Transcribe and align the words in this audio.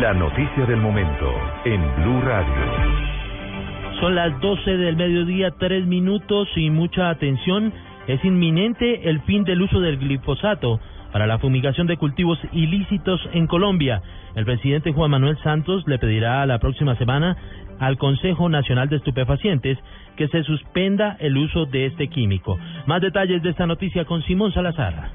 La 0.00 0.14
noticia 0.14 0.64
del 0.64 0.78
momento 0.78 1.30
en 1.66 1.78
Blue 1.96 2.22
Radio. 2.22 2.54
Son 4.00 4.14
las 4.14 4.40
12 4.40 4.78
del 4.78 4.96
mediodía, 4.96 5.50
tres 5.58 5.84
minutos 5.84 6.48
y 6.56 6.70
mucha 6.70 7.10
atención. 7.10 7.70
Es 8.06 8.24
inminente 8.24 9.10
el 9.10 9.20
fin 9.24 9.44
del 9.44 9.60
uso 9.60 9.78
del 9.78 9.98
glifosato 9.98 10.80
para 11.12 11.26
la 11.26 11.38
fumigación 11.38 11.86
de 11.86 11.98
cultivos 11.98 12.38
ilícitos 12.52 13.20
en 13.34 13.46
Colombia. 13.46 14.00
El 14.36 14.46
presidente 14.46 14.90
Juan 14.92 15.10
Manuel 15.10 15.36
Santos 15.42 15.84
le 15.86 15.98
pedirá 15.98 16.46
la 16.46 16.58
próxima 16.60 16.96
semana 16.96 17.36
al 17.78 17.98
Consejo 17.98 18.48
Nacional 18.48 18.88
de 18.88 18.96
Estupefacientes 18.96 19.76
que 20.16 20.28
se 20.28 20.44
suspenda 20.44 21.18
el 21.20 21.36
uso 21.36 21.66
de 21.66 21.84
este 21.84 22.08
químico. 22.08 22.58
Más 22.86 23.02
detalles 23.02 23.42
de 23.42 23.50
esta 23.50 23.66
noticia 23.66 24.06
con 24.06 24.22
Simón 24.22 24.50
Salazar. 24.54 25.10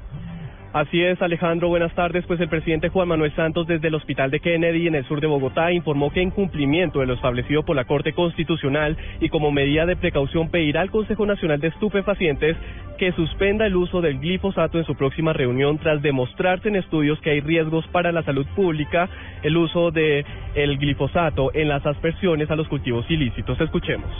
Así 0.72 1.02
es, 1.02 1.20
Alejandro. 1.22 1.68
Buenas 1.68 1.94
tardes. 1.94 2.26
Pues 2.26 2.38
el 2.40 2.48
presidente 2.48 2.90
Juan 2.90 3.08
Manuel 3.08 3.34
Santos 3.34 3.66
desde 3.66 3.88
el 3.88 3.94
Hospital 3.94 4.30
de 4.30 4.40
Kennedy 4.40 4.86
en 4.86 4.94
el 4.94 5.06
sur 5.06 5.20
de 5.20 5.26
Bogotá 5.26 5.72
informó 5.72 6.10
que 6.10 6.20
en 6.20 6.30
cumplimiento 6.30 7.00
de 7.00 7.06
lo 7.06 7.14
establecido 7.14 7.62
por 7.62 7.76
la 7.76 7.84
Corte 7.84 8.12
Constitucional 8.12 8.96
y 9.20 9.28
como 9.30 9.52
medida 9.52 9.86
de 9.86 9.96
precaución 9.96 10.50
pedirá 10.50 10.82
al 10.82 10.90
Consejo 10.90 11.24
Nacional 11.24 11.60
de 11.60 11.68
Estupefacientes 11.68 12.56
que 12.98 13.12
suspenda 13.12 13.66
el 13.66 13.76
uso 13.76 14.00
del 14.00 14.18
glifosato 14.18 14.78
en 14.78 14.84
su 14.84 14.94
próxima 14.96 15.32
reunión 15.32 15.78
tras 15.78 16.02
demostrarse 16.02 16.68
en 16.68 16.76
estudios 16.76 17.20
que 17.20 17.30
hay 17.30 17.40
riesgos 17.40 17.86
para 17.88 18.12
la 18.12 18.22
salud 18.22 18.46
pública 18.54 19.08
el 19.42 19.56
uso 19.56 19.90
de 19.90 20.24
el 20.54 20.78
glifosato 20.78 21.52
en 21.54 21.68
las 21.68 21.86
aspersiones 21.86 22.50
a 22.50 22.56
los 22.56 22.68
cultivos 22.68 23.10
ilícitos. 23.10 23.58
Escuchemos. 23.60 24.10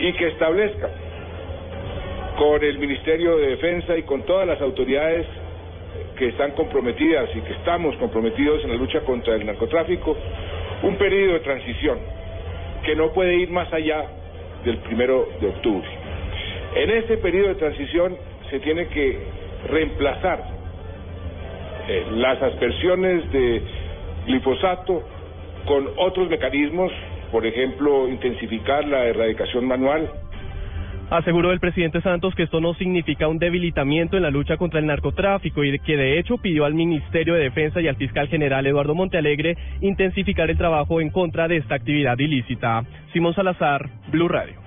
Y 0.00 0.12
que 0.12 0.28
establezca 0.28 0.88
con 2.38 2.62
el 2.62 2.78
Ministerio 2.78 3.36
de 3.36 3.48
Defensa 3.48 3.96
y 3.98 4.04
con 4.04 4.22
todas 4.22 4.46
las 4.46 4.60
autoridades 4.60 5.26
que 6.16 6.28
están 6.28 6.52
comprometidas 6.52 7.28
y 7.34 7.40
que 7.40 7.52
estamos 7.52 7.96
comprometidos 7.96 8.62
en 8.62 8.70
la 8.70 8.76
lucha 8.76 9.00
contra 9.00 9.34
el 9.34 9.44
narcotráfico, 9.44 10.16
un 10.82 10.94
periodo 10.96 11.32
de 11.34 11.40
transición 11.40 11.98
que 12.84 12.94
no 12.94 13.12
puede 13.12 13.34
ir 13.34 13.50
más 13.50 13.72
allá 13.72 14.04
del 14.64 14.78
primero 14.78 15.28
de 15.40 15.48
octubre. 15.48 15.88
En 16.76 16.90
ese 16.90 17.16
periodo 17.16 17.48
de 17.48 17.54
transición 17.56 18.16
se 18.50 18.60
tiene 18.60 18.86
que 18.86 19.18
reemplazar 19.68 20.44
eh, 21.88 22.06
las 22.12 22.40
aspersiones 22.40 23.32
de 23.32 23.62
glifosato 24.26 25.02
con 25.66 25.88
otros 25.96 26.28
mecanismos, 26.28 26.92
por 27.32 27.44
ejemplo, 27.44 28.08
intensificar 28.08 28.86
la 28.86 29.06
erradicación 29.06 29.66
manual, 29.66 30.08
Aseguró 31.10 31.52
el 31.52 31.60
presidente 31.60 32.02
Santos 32.02 32.34
que 32.34 32.42
esto 32.42 32.60
no 32.60 32.74
significa 32.74 33.28
un 33.28 33.38
debilitamiento 33.38 34.18
en 34.18 34.24
la 34.24 34.30
lucha 34.30 34.58
contra 34.58 34.78
el 34.78 34.84
narcotráfico 34.84 35.64
y 35.64 35.78
que 35.78 35.96
de 35.96 36.18
hecho 36.18 36.36
pidió 36.36 36.66
al 36.66 36.74
Ministerio 36.74 37.32
de 37.32 37.44
Defensa 37.44 37.80
y 37.80 37.88
al 37.88 37.96
fiscal 37.96 38.28
general 38.28 38.66
Eduardo 38.66 38.94
Montealegre 38.94 39.56
intensificar 39.80 40.50
el 40.50 40.58
trabajo 40.58 41.00
en 41.00 41.08
contra 41.08 41.48
de 41.48 41.56
esta 41.56 41.76
actividad 41.76 42.18
ilícita. 42.18 42.84
Simón 43.14 43.34
Salazar, 43.34 43.88
Blue 44.12 44.28
Radio. 44.28 44.60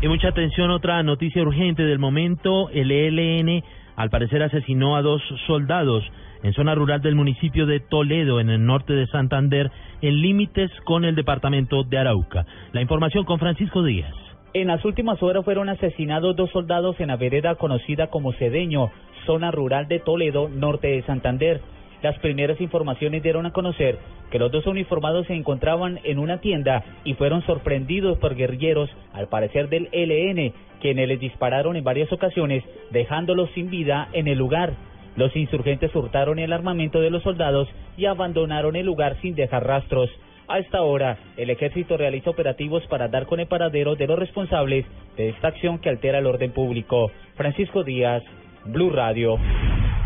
Y 0.00 0.06
mucha 0.06 0.28
atención, 0.28 0.70
otra 0.70 1.02
noticia 1.02 1.42
urgente 1.42 1.82
del 1.82 1.98
momento, 1.98 2.70
el 2.70 2.92
ELN 2.92 3.64
al 3.96 4.10
parecer 4.10 4.44
asesinó 4.44 4.94
a 4.94 5.02
dos 5.02 5.22
soldados 5.48 6.04
en 6.44 6.52
zona 6.52 6.76
rural 6.76 7.00
del 7.00 7.16
municipio 7.16 7.66
de 7.66 7.80
Toledo, 7.80 8.38
en 8.38 8.50
el 8.50 8.64
norte 8.64 8.92
de 8.92 9.08
Santander, 9.08 9.72
en 10.02 10.20
límites 10.20 10.70
con 10.84 11.04
el 11.04 11.16
departamento 11.16 11.82
de 11.82 11.98
Arauca. 11.98 12.46
La 12.72 12.82
información 12.82 13.24
con 13.24 13.40
Francisco 13.40 13.82
Díaz. 13.82 14.25
En 14.58 14.68
las 14.68 14.82
últimas 14.86 15.22
horas 15.22 15.44
fueron 15.44 15.68
asesinados 15.68 16.34
dos 16.34 16.48
soldados 16.50 16.98
en 16.98 17.08
la 17.08 17.16
vereda 17.16 17.56
conocida 17.56 18.06
como 18.06 18.32
Cedeño, 18.32 18.90
zona 19.26 19.50
rural 19.50 19.86
de 19.86 19.98
Toledo, 19.98 20.48
norte 20.48 20.88
de 20.88 21.02
Santander. 21.02 21.60
Las 22.00 22.18
primeras 22.20 22.58
informaciones 22.58 23.22
dieron 23.22 23.44
a 23.44 23.52
conocer 23.52 23.98
que 24.30 24.38
los 24.38 24.50
dos 24.50 24.66
uniformados 24.66 25.26
se 25.26 25.34
encontraban 25.34 26.00
en 26.04 26.18
una 26.18 26.40
tienda 26.40 26.82
y 27.04 27.12
fueron 27.12 27.42
sorprendidos 27.42 28.16
por 28.16 28.34
guerrilleros, 28.34 28.88
al 29.12 29.28
parecer 29.28 29.68
del 29.68 29.90
LN, 29.92 30.54
quienes 30.80 31.06
les 31.06 31.20
dispararon 31.20 31.76
en 31.76 31.84
varias 31.84 32.10
ocasiones, 32.10 32.64
dejándolos 32.92 33.50
sin 33.50 33.68
vida 33.68 34.08
en 34.14 34.26
el 34.26 34.38
lugar. 34.38 34.72
Los 35.16 35.36
insurgentes 35.36 35.94
hurtaron 35.94 36.38
el 36.38 36.54
armamento 36.54 37.00
de 37.00 37.10
los 37.10 37.22
soldados 37.22 37.68
y 37.98 38.06
abandonaron 38.06 38.74
el 38.74 38.86
lugar 38.86 39.20
sin 39.20 39.34
dejar 39.34 39.66
rastros. 39.66 40.08
A 40.48 40.60
esta 40.60 40.82
hora, 40.82 41.18
el 41.36 41.50
ejército 41.50 41.96
realiza 41.96 42.30
operativos 42.30 42.86
para 42.86 43.08
dar 43.08 43.26
con 43.26 43.40
el 43.40 43.48
paradero 43.48 43.96
de 43.96 44.06
los 44.06 44.16
responsables 44.16 44.86
de 45.16 45.30
esta 45.30 45.48
acción 45.48 45.78
que 45.80 45.88
altera 45.88 46.18
el 46.18 46.26
orden 46.26 46.52
público. 46.52 47.10
Francisco 47.34 47.82
Díaz, 47.82 48.22
Blue 48.64 48.90
Radio. 48.90 49.38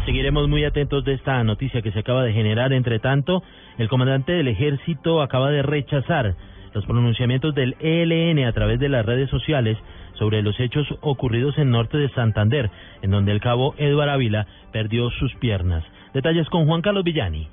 Seguiremos 0.06 0.48
muy 0.48 0.64
atentos 0.64 1.04
de 1.04 1.12
esta 1.12 1.44
noticia 1.44 1.82
que 1.82 1.92
se 1.92 1.98
acaba 1.98 2.24
de 2.24 2.32
generar. 2.32 2.72
Entre 2.72 2.98
tanto, 3.00 3.42
el 3.76 3.90
comandante 3.90 4.32
del 4.32 4.48
ejército 4.48 5.20
acaba 5.20 5.50
de 5.50 5.62
rechazar 5.62 6.34
los 6.72 6.86
pronunciamientos 6.86 7.54
del 7.54 7.76
ELN 7.78 8.46
a 8.46 8.52
través 8.52 8.80
de 8.80 8.88
las 8.88 9.04
redes 9.04 9.28
sociales 9.28 9.76
sobre 10.14 10.40
los 10.40 10.58
hechos 10.58 10.86
ocurridos 11.02 11.58
en 11.58 11.70
norte 11.70 11.98
de 11.98 12.08
Santander, 12.10 12.70
en 13.02 13.10
donde 13.10 13.32
el 13.32 13.40
cabo 13.40 13.74
Eduardo 13.76 14.12
Ávila 14.12 14.46
perdió 14.72 15.10
sus 15.10 15.34
piernas. 15.34 15.84
Detalles 16.14 16.48
con 16.48 16.66
Juan 16.66 16.80
Carlos 16.80 17.04
Villani. 17.04 17.48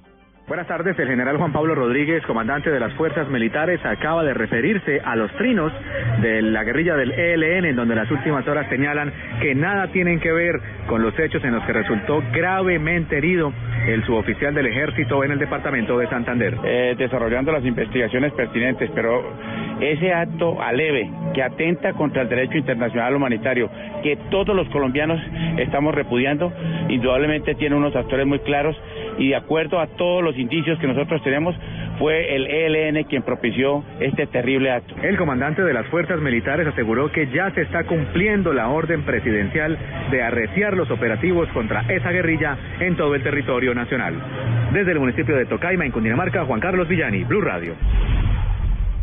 Buenas 0.47 0.68
tardes. 0.68 0.97
El 0.97 1.09
general 1.09 1.35
Juan 1.35 1.52
Pablo 1.52 1.75
Rodríguez, 1.75 2.25
comandante 2.25 2.72
de 2.72 2.80
las 2.80 2.94
fuerzas 2.94 3.28
militares, 3.28 3.84
acaba 3.84 4.24
de 4.24 4.34
referirse 4.34 5.02
a 5.03 5.18
los 5.18 5.30
trinos 5.34 5.74
de 6.22 6.41
la 6.41 6.63
guerrilla 6.63 6.96
del 6.96 7.12
ELN, 7.12 7.66
en 7.66 7.75
donde 7.75 7.96
las 7.96 8.09
últimas 8.09 8.47
horas 8.47 8.66
señalan 8.69 9.12
que 9.41 9.53
nada 9.56 9.88
tienen 9.88 10.22
que 10.22 10.31
ver 10.31 10.58
con 10.88 11.02
los 11.02 11.19
hechos 11.19 11.44
en 11.44 11.53
los 11.53 11.66
que 11.66 11.74
resultó 11.74 12.24
gravemente 12.31 13.18
herido 13.18 13.52
el 13.88 14.06
suboficial 14.06 14.53
del 14.53 14.68
ejército 14.68 15.22
en 15.25 15.31
el 15.31 15.40
departamento 15.40 15.97
de 15.97 16.08
Santander. 16.08 16.58
Eh, 16.64 16.96
desarrollando 16.97 17.52
las 17.52 17.66
investigaciones 17.66 18.31
pertinentes, 18.31 18.90
pero 18.96 19.22
ese 19.81 20.14
acto 20.14 20.62
aleve 20.62 21.12
que 21.34 21.44
atenta 21.44 21.91
contra 21.91 22.22
el 22.22 22.29
derecho 22.29 22.58
internacional 22.58 23.14
humanitario, 23.14 23.69
que 24.02 24.18
todos 24.31 24.56
los 24.56 24.69
colombianos 24.69 25.19
estamos 25.58 25.94
repudiando, 25.94 26.53
indudablemente 26.88 27.53
tiene 27.56 27.75
unos 27.75 27.94
actores 27.97 28.25
muy 28.25 28.40
claros 28.40 28.78
y 29.17 29.29
de 29.29 29.35
acuerdo 29.35 29.79
a 29.79 29.88
todos 29.88 30.23
los 30.23 30.38
indicios 30.38 30.79
que 30.79 30.88
nosotros 30.88 31.22
tenemos, 31.23 31.55
fue 32.00 32.35
el 32.35 32.47
ELN 32.47 33.03
quien 33.05 33.23
propició 33.23 33.83
este 34.00 34.28
terrible 34.28 34.72
acto. 34.72 34.95
El 35.01 35.17
comandante 35.17 35.63
de 35.63 35.73
las 35.73 35.88
fuerzas 35.88 36.19
militares 36.22 36.67
aseguró 36.67 37.11
que 37.11 37.28
ya 37.28 37.51
se 37.51 37.61
está 37.61 37.83
cumpliendo 37.85 38.53
la 38.53 38.69
orden 38.69 39.03
presidencial 39.03 39.78
de 40.11 40.22
arreciar 40.22 40.75
los 40.75 40.89
operativos 40.91 41.50
contra 41.50 41.81
esa 41.89 42.11
guerrilla 42.11 42.57
en 42.79 42.95
todo 42.95 43.16
el 43.16 43.23
territorio 43.23 43.73
nacional. 43.73 44.13
Desde 44.73 44.91
el 44.91 45.00
municipio 45.00 45.35
de 45.35 45.45
Tocaima, 45.45 45.85
en 45.85 45.91
Cundinamarca, 45.91 46.45
Juan 46.45 46.59
Carlos 46.59 46.88
Villani, 46.88 47.23
Blue 47.23 47.41
Radio. 47.41 47.73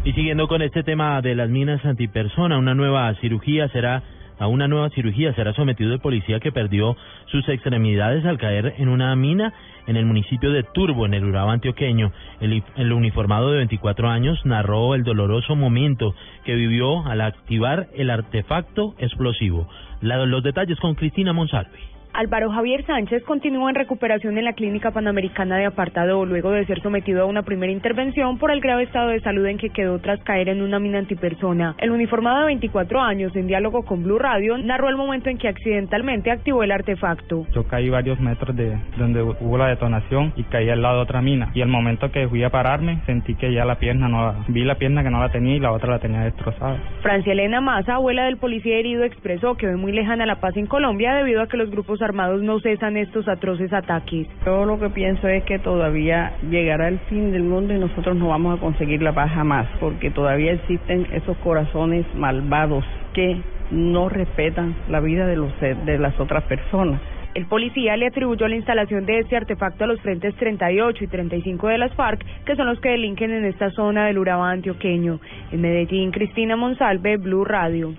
Y 0.04 0.12
siguiendo 0.12 0.46
con 0.48 0.60
este 0.60 0.82
tema 0.82 1.20
de 1.22 1.34
las 1.34 1.48
minas 1.48 1.84
antipersona, 1.84 2.58
una 2.58 2.75
nueva 2.75 3.12
cirugía 3.22 3.69
será 3.69 4.02
a 4.39 4.47
una 4.47 4.69
nueva 4.69 4.91
cirugía 4.91 5.34
será 5.34 5.53
sometido 5.55 5.93
el 5.93 6.00
policía 6.00 6.41
que 6.41 6.53
perdió 6.53 6.97
sus 7.27 7.49
extremidades 7.49 8.25
al 8.25 8.39
caer 8.39 8.75
en 8.78 8.89
una 8.89 9.15
mina 9.17 9.53
en 9.87 9.97
el 9.97 10.06
municipio 10.06 10.50
de 10.50 10.62
Turbo, 10.62 11.06
en 11.06 11.15
el 11.15 11.25
Urabá 11.25 11.53
antioqueño. 11.53 12.12
El, 12.41 12.62
el 12.77 12.93
uniformado 12.93 13.50
de 13.50 13.59
24 13.59 14.09
años 14.09 14.41
narró 14.44 14.94
el 14.94 15.05
doloroso 15.05 15.56
momento 15.56 16.15
que 16.44 16.55
vivió 16.55 17.06
al 17.06 17.21
activar 17.21 17.89
el 17.94 18.11
artefacto 18.11 18.94
explosivo. 18.99 19.69
los 20.00 20.43
detalles 20.43 20.78
con 20.81 20.94
Cristina 20.94 21.33
Monsalve. 21.33 21.94
Álvaro 22.14 22.48
Javier 22.48 22.86
Sánchez 22.86 23.25
continúa 23.25 23.70
en 23.70 23.75
recuperación 23.75 24.38
en 24.38 24.44
la 24.44 24.52
Clínica 24.52 24.92
Panamericana 24.92 25.56
de 25.56 25.66
Apartado 25.66 26.25
luego 26.25 26.52
de 26.52 26.64
ser 26.64 26.80
sometido 26.80 27.22
a 27.22 27.26
una 27.26 27.42
primera 27.42 27.72
intervención 27.72 28.38
por 28.38 28.52
el 28.52 28.60
grave 28.60 28.84
estado 28.84 29.08
de 29.08 29.20
salud 29.20 29.44
en 29.47 29.58
que 29.58 29.70
quedó 29.70 29.98
tras 29.98 30.20
caer 30.20 30.48
en 30.48 30.62
una 30.62 30.78
mina 30.78 31.00
antipersona. 31.00 31.75
El 31.78 31.91
uniformado 31.91 32.38
de 32.38 32.47
24 32.47 33.00
años, 33.00 33.34
en 33.34 33.48
diálogo 33.48 33.82
con 33.82 34.04
Blue 34.04 34.20
Radio, 34.20 34.56
narró 34.58 34.88
el 34.91 34.97
momento 34.97 35.28
en 35.28 35.38
que 35.38 35.48
accidentalmente 35.48 36.30
activó 36.30 36.62
el 36.62 36.70
artefacto. 36.70 37.48
Yo 37.52 37.66
caí 37.66 37.91
varios 37.91 38.20
metros 38.20 38.54
de 38.54 38.78
donde 38.96 39.20
hubo 39.20 39.58
la 39.58 39.66
detonación 39.66 40.32
y 40.36 40.44
caí 40.44 40.70
al 40.70 40.82
lado 40.82 40.99
de 40.99 41.02
otra 41.02 41.20
mina. 41.20 41.50
Y 41.52 41.62
el 41.62 41.69
momento 41.69 42.12
que 42.12 42.28
fui 42.28 42.44
a 42.44 42.50
pararme, 42.50 43.00
sentí 43.06 43.34
que 43.34 43.52
ya 43.52 43.64
la 43.64 43.81
pierna 43.81 44.06
no 44.06 44.44
vi 44.46 44.62
la 44.62 44.76
pierna 44.76 45.02
que 45.02 45.10
no 45.10 45.19
la 45.19 45.32
tenía 45.32 45.56
y 45.56 45.60
la 45.60 45.72
otra 45.72 45.90
la 45.90 45.99
tenía 45.99 46.20
destrozada. 46.20 46.78
Francia 47.02 47.32
Elena 47.32 47.60
Maza, 47.60 47.94
abuela 47.94 48.26
del 48.26 48.37
policía 48.37 48.76
herido, 48.76 49.02
expresó 49.02 49.56
que 49.56 49.67
ve 49.67 49.75
muy 49.75 49.90
lejana 49.90 50.26
la 50.26 50.37
paz 50.37 50.56
en 50.56 50.67
Colombia 50.67 51.12
debido 51.12 51.43
a 51.43 51.49
que 51.49 51.56
los 51.56 51.72
grupos 51.72 52.04
armados 52.05 52.43
no 52.43 52.61
cesan 52.61 52.97
estos 52.97 53.27
atroces 53.27 53.73
ataques. 53.73 54.29
Yo 54.45 54.65
lo 54.65 54.79
que 54.79 54.91
pienso 54.91 55.27
es 55.27 55.43
que 55.45 55.59
todavía 55.59 56.35
llegará 56.49 56.89
el 56.89 56.99
fin 57.11 57.33
del 57.33 57.43
mundo 57.43 57.75
y 57.75 57.79
nosotros 57.79 58.17
no 58.17 58.29
vamos 58.29 58.56
a 58.56 58.61
conseguir 58.61 59.03
la 59.03 59.12
paz 59.12 59.33
jamás, 59.33 59.67
porque 59.81 60.11
todavía 60.11 60.53
existen 60.53 61.09
esos 61.12 61.37
corazones 61.39 62.06
malvados 62.15 62.85
que 63.15 63.41
no 63.71 64.09
respetan 64.09 64.77
la 64.89 65.01
vida 65.01 65.27
de, 65.27 65.37
los, 65.37 65.53
de 65.61 65.99
las 65.99 66.19
otras 66.21 66.45
personas. 66.45 67.01
El 67.35 67.47
policía 67.47 67.97
le 67.97 68.06
atribuyó 68.06 68.47
la 68.47 68.55
instalación 68.55 69.06
de 69.06 69.19
este 69.19 69.37
artefacto 69.37 69.83
a 69.83 69.87
los 69.89 70.01
frentes 70.01 70.37
38 70.37 71.03
y 71.03 71.06
35 71.09 71.67
de 71.67 71.79
las 71.79 71.93
FARC, 71.95 72.25
que 72.45 72.55
son 72.55 72.67
los 72.67 72.79
que 72.79 72.91
delinquen 72.91 73.33
en 73.33 73.45
esta 73.45 73.71
zona 73.71 74.06
del 74.06 74.19
Urabá 74.19 74.53
antioqueño. 74.53 75.19
En 75.51 75.61
Medellín, 75.61 76.12
Cristina 76.12 76.55
Monsalve, 76.55 77.17
Blue 77.17 77.45
Radio. 77.45 77.95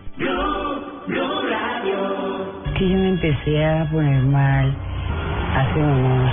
Empecé 3.26 3.66
a 3.66 3.90
poner 3.90 4.22
mal 4.24 4.72
hace 5.56 5.80
unos 5.80 6.32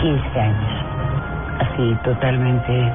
15 0.00 0.40
años. 0.40 0.84
Sí, 1.76 1.96
totalmente 2.04 2.92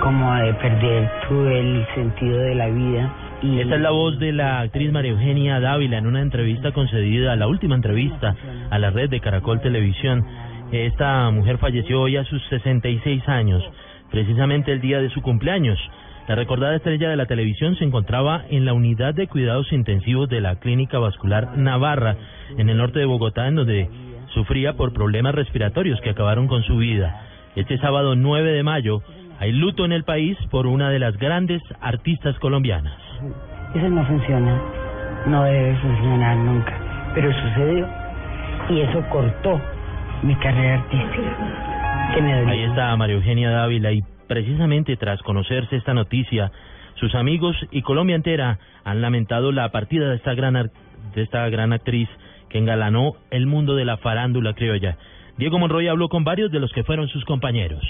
como 0.00 0.34
de 0.34 0.54
perder 0.54 1.10
todo 1.28 1.48
el 1.48 1.86
sentido 1.94 2.38
de 2.38 2.54
la 2.56 2.66
vida. 2.68 3.12
Y 3.42 3.60
Esta 3.60 3.76
es 3.76 3.80
la 3.80 3.90
voz 3.90 4.18
de 4.18 4.32
la 4.32 4.60
actriz 4.60 4.90
María 4.90 5.12
Eugenia 5.12 5.60
Dávila 5.60 5.98
en 5.98 6.06
una 6.06 6.22
entrevista 6.22 6.72
concedida, 6.72 7.36
la 7.36 7.46
última 7.46 7.74
entrevista 7.74 8.34
a 8.70 8.78
la 8.78 8.90
red 8.90 9.10
de 9.10 9.20
Caracol 9.20 9.60
Televisión. 9.60 10.24
Esta 10.72 11.30
mujer 11.30 11.58
falleció 11.58 12.00
hoy 12.00 12.16
a 12.16 12.24
sus 12.24 12.42
66 12.48 13.28
años, 13.28 13.62
precisamente 14.10 14.72
el 14.72 14.80
día 14.80 15.00
de 15.00 15.10
su 15.10 15.22
cumpleaños. 15.22 15.78
La 16.26 16.34
recordada 16.36 16.76
estrella 16.76 17.10
de 17.10 17.16
la 17.16 17.26
televisión 17.26 17.76
se 17.76 17.84
encontraba 17.84 18.44
en 18.48 18.64
la 18.64 18.72
unidad 18.72 19.12
de 19.12 19.28
cuidados 19.28 19.70
intensivos 19.72 20.26
de 20.30 20.40
la 20.40 20.56
Clínica 20.56 20.98
Vascular 20.98 21.58
Navarra, 21.58 22.16
en 22.56 22.70
el 22.70 22.78
norte 22.78 22.98
de 22.98 23.04
Bogotá, 23.04 23.46
en 23.46 23.56
donde 23.56 23.90
sufría 24.32 24.72
por 24.72 24.94
problemas 24.94 25.34
respiratorios 25.34 26.00
que 26.00 26.10
acabaron 26.10 26.48
con 26.48 26.62
su 26.62 26.78
vida. 26.78 27.20
Este 27.56 27.76
sábado 27.76 28.16
9 28.16 28.52
de 28.52 28.62
mayo 28.62 29.02
hay 29.38 29.52
luto 29.52 29.84
en 29.84 29.92
el 29.92 30.04
país 30.04 30.38
por 30.50 30.66
una 30.66 30.88
de 30.88 30.98
las 30.98 31.14
grandes 31.18 31.60
artistas 31.82 32.38
colombianas. 32.38 32.98
Eso 33.74 33.90
no 33.90 34.06
funciona, 34.06 34.62
no 35.26 35.44
debe 35.44 35.76
funcionar 35.76 36.38
nunca, 36.38 37.12
pero 37.14 37.30
sucedió 37.32 37.86
y 38.70 38.80
eso 38.80 39.04
cortó 39.10 39.60
mi 40.22 40.34
carrera 40.36 40.80
artística. 40.80 42.50
Ahí 42.50 42.62
está 42.62 42.96
María 42.96 43.16
Eugenia 43.16 43.50
Dávila 43.50 43.92
y 43.92 44.02
precisamente 44.26 44.96
tras 44.96 45.20
conocerse 45.22 45.76
esta 45.76 45.94
noticia, 45.94 46.52
sus 46.94 47.14
amigos 47.14 47.56
y 47.70 47.82
Colombia 47.82 48.16
entera 48.16 48.58
han 48.84 49.00
lamentado 49.00 49.52
la 49.52 49.70
partida 49.70 50.10
de 50.10 50.16
esta 50.16 50.34
gran 50.34 50.70
de 51.14 51.22
esta 51.22 51.48
gran 51.48 51.72
actriz 51.72 52.08
que 52.48 52.58
engalanó 52.58 53.12
el 53.30 53.46
mundo 53.46 53.74
de 53.74 53.84
la 53.84 53.96
farándula 53.98 54.54
criolla. 54.54 54.96
Diego 55.36 55.58
Monroy 55.58 55.88
habló 55.88 56.08
con 56.08 56.24
varios 56.24 56.50
de 56.52 56.60
los 56.60 56.72
que 56.72 56.84
fueron 56.84 57.08
sus 57.08 57.24
compañeros. 57.24 57.82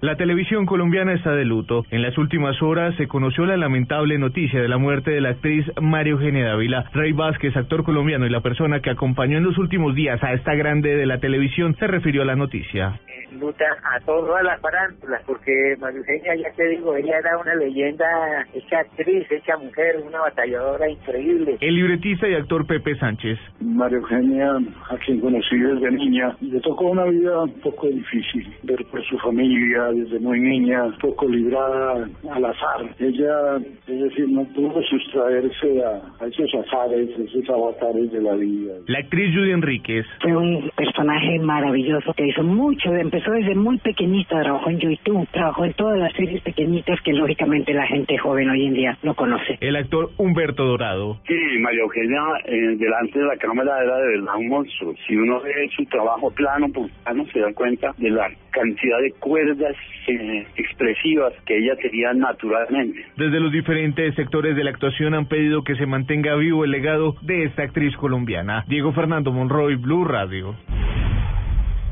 La 0.00 0.14
televisión 0.14 0.64
colombiana 0.64 1.12
está 1.12 1.32
de 1.32 1.44
luto. 1.44 1.84
En 1.90 2.02
las 2.02 2.16
últimas 2.18 2.62
horas 2.62 2.94
se 2.94 3.08
conoció 3.08 3.46
la 3.46 3.56
lamentable 3.56 4.16
noticia 4.16 4.62
de 4.62 4.68
la 4.68 4.78
muerte 4.78 5.10
de 5.10 5.20
la 5.20 5.30
actriz 5.30 5.66
María 5.80 6.12
Eugenia 6.12 6.46
Dávila. 6.46 6.88
Rey 6.92 7.10
Vázquez, 7.10 7.56
actor 7.56 7.82
colombiano 7.82 8.24
y 8.24 8.30
la 8.30 8.40
persona 8.40 8.78
que 8.78 8.90
acompañó 8.90 9.38
en 9.38 9.44
los 9.44 9.58
últimos 9.58 9.96
días 9.96 10.22
a 10.22 10.34
esta 10.34 10.54
grande 10.54 10.94
de 10.94 11.04
la 11.04 11.18
televisión, 11.18 11.74
se 11.80 11.88
refirió 11.88 12.22
a 12.22 12.26
la 12.26 12.36
noticia. 12.36 13.00
luta 13.40 13.64
a 13.92 14.00
todas 14.06 14.42
las 14.44 14.60
farándulas, 14.60 15.20
porque 15.26 15.74
María 15.80 15.98
Eugenia, 15.98 16.34
ya 16.36 16.52
te 16.52 16.66
digo, 16.68 16.94
ella 16.96 17.18
era 17.18 17.36
una 17.36 17.54
leyenda, 17.56 18.06
hecha 18.54 18.78
actriz, 18.78 19.30
hecha 19.30 19.56
mujer, 19.56 19.96
una 20.06 20.20
batalladora 20.20 20.88
increíble. 20.88 21.58
El 21.60 21.74
libretista 21.74 22.28
y 22.28 22.34
actor 22.34 22.66
Pepe 22.66 22.96
Sánchez. 22.96 23.38
María 23.60 23.98
Eugenia, 23.98 24.52
a 24.90 24.96
quien 25.04 25.20
conocí 25.20 25.58
desde 25.58 25.90
niña, 25.90 26.36
le 26.40 26.60
tocó 26.60 26.86
una 26.86 27.04
vida 27.04 27.42
un 27.42 27.60
poco 27.60 27.88
difícil, 27.88 28.56
ver 28.62 28.84
por 28.86 29.04
su 29.04 29.18
familia 29.18 29.87
desde 29.92 30.18
muy 30.20 30.40
niña, 30.40 30.84
un 30.84 30.98
poco 30.98 31.28
librada 31.28 32.08
al 32.30 32.44
azar. 32.44 32.94
Ella, 32.98 33.56
es 33.86 34.00
decir, 34.00 34.28
no 34.28 34.44
pudo 34.54 34.82
sustraerse 34.82 35.82
a, 35.84 36.24
a 36.24 36.26
esos 36.26 36.54
azares, 36.54 37.08
esos 37.18 37.48
avatares 37.50 38.10
de 38.12 38.22
la 38.22 38.34
vida. 38.34 38.74
La 38.86 38.98
actriz 38.98 39.34
Judy 39.34 39.52
Enríquez. 39.52 40.06
Fue 40.20 40.36
un 40.36 40.70
personaje 40.76 41.38
maravilloso 41.38 42.12
que 42.14 42.26
hizo 42.28 42.42
mucho, 42.42 42.94
empezó 42.94 43.30
desde 43.32 43.54
muy 43.54 43.78
pequeñita, 43.78 44.42
trabajó 44.42 44.70
en 44.70 44.78
YouTube, 44.78 45.26
trabajó 45.32 45.64
en 45.64 45.72
todas 45.74 45.98
las 45.98 46.12
series 46.14 46.42
pequeñitas 46.42 47.00
que 47.02 47.12
lógicamente 47.12 47.72
la 47.72 47.86
gente 47.86 48.18
joven 48.18 48.50
hoy 48.50 48.66
en 48.66 48.74
día 48.74 48.98
no 49.02 49.14
conoce. 49.14 49.58
El 49.60 49.76
actor 49.76 50.10
Humberto 50.16 50.64
Dorado. 50.64 51.18
Sí, 51.26 51.34
María 51.60 51.80
Eugenia 51.80 52.20
eh, 52.44 52.76
delante 52.76 53.18
de 53.18 53.26
la 53.26 53.36
cámara 53.36 53.82
era 53.82 53.96
de 53.98 54.06
verdad 54.18 54.36
un 54.36 54.48
monstruo. 54.48 54.94
Si 55.06 55.16
uno 55.16 55.40
ve 55.40 55.68
su 55.76 55.84
trabajo 55.86 56.30
plano 56.30 56.66
por 56.72 56.90
plano 56.90 57.24
se 57.32 57.40
da 57.40 57.52
cuenta 57.54 57.94
de 57.98 58.10
la 58.10 58.30
cantidad 58.50 59.00
de 59.00 59.12
cuerdas 59.20 59.76
eh, 60.08 60.46
expresivas 60.56 61.34
que 61.44 61.58
ella 61.58 61.76
tenía 61.76 62.12
naturalmente. 62.14 63.04
Desde 63.16 63.40
los 63.40 63.52
diferentes 63.52 64.14
sectores 64.14 64.56
de 64.56 64.64
la 64.64 64.70
actuación 64.70 65.14
han 65.14 65.26
pedido 65.26 65.64
que 65.64 65.76
se 65.76 65.86
mantenga 65.86 66.34
vivo 66.36 66.64
el 66.64 66.70
legado 66.70 67.16
de 67.22 67.44
esta 67.44 67.62
actriz 67.62 67.94
colombiana. 67.96 68.64
Diego 68.68 68.92
Fernando 68.92 69.32
Monroy, 69.32 69.76
Blue 69.76 70.04
Radio. 70.04 70.54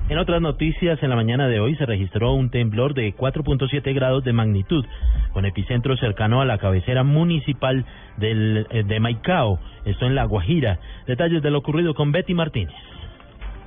En 0.09 0.19
otras 0.19 0.41
noticias, 0.41 1.03
en 1.03 1.11
la 1.11 1.17
mañana 1.17 1.49
de 1.49 1.59
hoy 1.59 1.75
se 1.75 1.85
registró 1.85 2.33
un 2.33 2.49
temblor 2.49 2.95
de 2.95 3.13
4.7 3.13 3.93
grados 3.93 4.23
de 4.23 4.33
magnitud, 4.33 4.85
con 5.33 5.45
epicentro 5.47 5.97
cercano 5.97 6.41
a 6.41 6.45
la 6.45 6.59
cabecera 6.59 7.03
municipal 7.03 7.85
del, 8.17 8.69
eh, 8.71 8.85
de 8.85 9.01
Maicao, 9.01 9.59
esto 9.85 10.07
en 10.07 10.15
La 10.15 10.25
Guajira. 10.25 10.79
Detalles 11.09 11.43
de 11.43 11.51
lo 11.51 11.59
ocurrido 11.59 11.95
con 11.95 12.13
Betty 12.13 12.35
Martínez. 12.35 12.75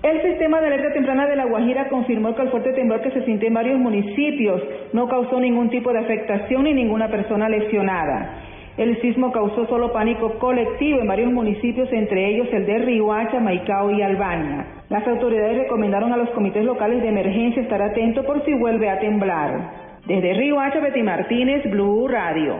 El 0.01 0.21
sistema 0.21 0.61
de 0.61 0.67
alerta 0.67 0.93
temprana 0.93 1.27
de 1.27 1.35
La 1.35 1.45
Guajira 1.45 1.89
confirmó 1.89 2.33
que 2.33 2.43
el 2.43 2.49
fuerte 2.51 2.71
temblor 2.71 3.01
que 3.01 3.11
se 3.11 3.25
sintió 3.25 3.49
en 3.49 3.53
varios 3.53 3.77
municipios 3.77 4.61
no 4.93 5.09
causó 5.09 5.41
ningún 5.41 5.69
tipo 5.69 5.91
de 5.91 5.99
afectación 5.99 6.63
ni 6.63 6.73
ninguna 6.73 7.09
persona 7.09 7.49
lesionada. 7.49 8.45
El 8.77 9.01
sismo 9.01 9.33
causó 9.33 9.67
solo 9.67 9.91
pánico 9.91 10.39
colectivo 10.39 11.01
en 11.01 11.07
varios 11.07 11.33
municipios, 11.33 11.91
entre 11.91 12.29
ellos 12.29 12.47
el 12.53 12.65
de 12.65 12.77
Rihuacha, 12.77 13.41
Maicao 13.41 13.91
y 13.91 14.01
Albania. 14.01 14.67
Las 14.87 15.05
autoridades 15.05 15.57
recomendaron 15.57 16.13
a 16.13 16.17
los 16.17 16.29
comités 16.29 16.63
locales 16.63 17.01
de 17.01 17.09
emergencia 17.09 17.61
estar 17.61 17.81
atentos 17.81 18.25
por 18.25 18.45
si 18.45 18.53
vuelve 18.53 18.89
a 18.89 18.99
temblar. 18.99 19.99
Desde 20.07 20.33
Rihuacha, 20.33 20.79
Betty 20.79 21.03
Martínez, 21.03 21.69
Blue 21.69 22.07
Radio. 22.07 22.55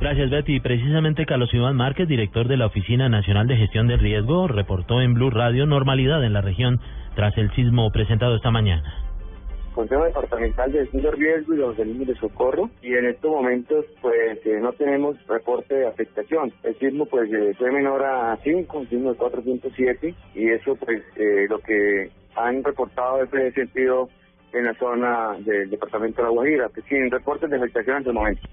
Gracias, 0.00 0.30
Betty. 0.30 0.60
Precisamente 0.60 1.24
Carlos 1.24 1.52
Iván 1.54 1.76
Márquez, 1.76 2.08
director 2.08 2.48
de 2.48 2.56
la 2.56 2.66
Oficina 2.66 3.08
Nacional 3.08 3.46
de 3.46 3.56
Gestión 3.56 3.86
del 3.86 4.00
Riesgo, 4.00 4.48
reportó 4.48 5.00
en 5.00 5.14
Blue 5.14 5.30
Radio 5.30 5.66
normalidad 5.66 6.22
en 6.24 6.32
la 6.32 6.40
región 6.40 6.80
tras 7.14 7.36
el 7.38 7.50
sismo 7.54 7.90
presentado 7.90 8.36
esta 8.36 8.50
mañana. 8.50 9.04
Consejo 9.74 10.04
Departamental 10.04 10.70
de 10.70 10.80
Gestión 10.80 11.02
de 11.02 11.10
Riesgo 11.12 11.54
y 11.54 11.56
los 11.56 11.70
organismos 11.70 12.06
de 12.06 12.14
socorro 12.16 12.70
y 12.80 12.94
en 12.94 13.06
estos 13.06 13.30
momentos 13.30 13.84
pues 14.00 14.38
eh, 14.46 14.58
no 14.60 14.72
tenemos 14.72 15.16
reporte 15.26 15.74
de 15.74 15.86
afectación. 15.86 16.52
El 16.62 16.78
sismo 16.78 17.06
pues 17.06 17.32
eh, 17.32 17.54
fue 17.58 17.72
menor 17.72 18.04
a 18.04 18.36
5, 18.42 18.78
un 18.78 18.88
sismo 18.88 19.12
de 19.12 19.18
4.7 19.18 20.14
y 20.34 20.48
eso 20.48 20.76
pues 20.76 21.02
eh, 21.16 21.46
lo 21.48 21.58
que 21.58 22.10
han 22.36 22.62
reportado 22.62 23.22
es 23.22 23.54
sentido 23.54 24.08
en 24.52 24.64
la 24.64 24.74
zona 24.74 25.36
del 25.40 25.68
departamento 25.68 26.18
de 26.18 26.28
La 26.28 26.30
Guajira, 26.30 26.68
que 26.72 26.82
sin 26.82 27.10
reportes 27.10 27.50
de 27.50 27.56
afectación 27.56 27.96
hasta 27.96 28.10
el 28.10 28.14
momento. 28.14 28.48